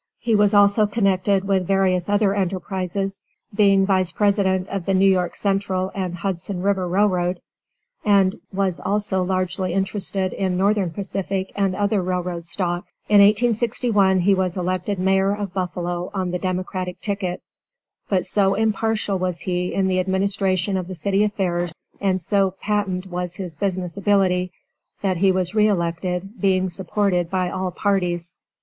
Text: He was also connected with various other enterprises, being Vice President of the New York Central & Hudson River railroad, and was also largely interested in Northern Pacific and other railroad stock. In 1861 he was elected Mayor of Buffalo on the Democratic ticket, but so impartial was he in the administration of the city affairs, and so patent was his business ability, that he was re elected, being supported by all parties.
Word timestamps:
He 0.17 0.33
was 0.33 0.55
also 0.55 0.87
connected 0.87 1.43
with 1.47 1.67
various 1.67 2.09
other 2.09 2.33
enterprises, 2.33 3.21
being 3.53 3.85
Vice 3.85 4.11
President 4.11 4.67
of 4.69 4.87
the 4.87 4.95
New 4.95 5.05
York 5.05 5.35
Central 5.35 5.89
& 5.93 5.95
Hudson 6.23 6.63
River 6.63 6.87
railroad, 6.87 7.39
and 8.03 8.39
was 8.51 8.79
also 8.79 9.21
largely 9.21 9.73
interested 9.75 10.33
in 10.33 10.57
Northern 10.57 10.89
Pacific 10.89 11.51
and 11.55 11.75
other 11.75 12.01
railroad 12.01 12.47
stock. 12.47 12.85
In 13.09 13.19
1861 13.21 14.21
he 14.21 14.33
was 14.33 14.57
elected 14.57 14.97
Mayor 14.97 15.35
of 15.35 15.53
Buffalo 15.53 16.09
on 16.15 16.31
the 16.31 16.39
Democratic 16.39 16.99
ticket, 16.99 17.43
but 18.09 18.25
so 18.25 18.55
impartial 18.55 19.19
was 19.19 19.41
he 19.41 19.71
in 19.71 19.85
the 19.87 19.99
administration 19.99 20.77
of 20.77 20.87
the 20.87 20.95
city 20.95 21.23
affairs, 21.23 21.75
and 21.99 22.19
so 22.19 22.55
patent 22.59 23.05
was 23.05 23.35
his 23.35 23.55
business 23.55 23.97
ability, 23.97 24.51
that 25.03 25.17
he 25.17 25.31
was 25.31 25.53
re 25.53 25.67
elected, 25.67 26.41
being 26.41 26.69
supported 26.71 27.29
by 27.29 27.51
all 27.51 27.69
parties. 27.69 28.35